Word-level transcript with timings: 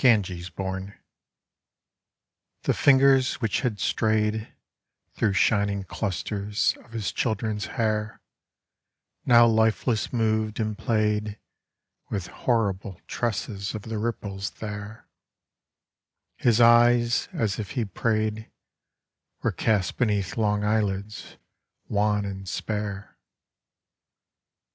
GANGES 0.00 0.48
BORNE 0.48 0.94
The 2.62 2.72
fingers 2.72 3.34
which 3.34 3.60
had 3.60 3.78
stray'd 3.78 4.50
Thro' 5.12 5.32
shining 5.32 5.82
clusters 5.84 6.74
of 6.82 6.92
his 6.92 7.12
children's 7.12 7.66
hair 7.66 8.22
Now 9.26 9.44
lifeless 9.46 10.10
moved, 10.10 10.58
and 10.58 10.78
play'd 10.78 11.38
With 12.08 12.28
horrible 12.28 12.98
tresses 13.06 13.74
of 13.74 13.82
the 13.82 13.98
ripples 13.98 14.52
there; 14.52 15.06
His 16.36 16.62
eyes, 16.62 17.28
as 17.34 17.58
if 17.58 17.72
he 17.72 17.84
pray'd, 17.84 18.50
Were 19.42 19.52
cast 19.52 19.98
beneath 19.98 20.38
long 20.38 20.64
eyelids, 20.64 21.36
wan 21.90 22.24
and 22.24 22.48
spare. 22.48 23.18